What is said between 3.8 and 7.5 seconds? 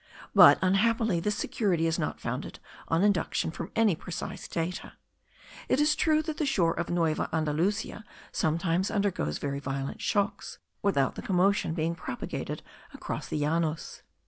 precise data. It is true that the shore of Nueva